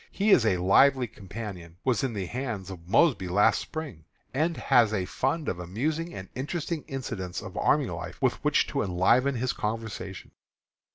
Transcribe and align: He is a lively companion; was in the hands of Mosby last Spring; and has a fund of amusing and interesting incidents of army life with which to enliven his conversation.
He 0.09 0.31
is 0.31 0.47
a 0.47 0.57
lively 0.57 1.05
companion; 1.05 1.77
was 1.83 2.03
in 2.03 2.13
the 2.13 2.25
hands 2.25 2.71
of 2.71 2.89
Mosby 2.89 3.27
last 3.27 3.61
Spring; 3.61 4.05
and 4.33 4.57
has 4.57 4.91
a 4.91 5.05
fund 5.05 5.47
of 5.47 5.59
amusing 5.59 6.11
and 6.11 6.27
interesting 6.33 6.81
incidents 6.87 7.39
of 7.39 7.55
army 7.55 7.85
life 7.85 8.19
with 8.19 8.43
which 8.43 8.65
to 8.69 8.81
enliven 8.81 9.35
his 9.35 9.53
conversation. 9.53 10.31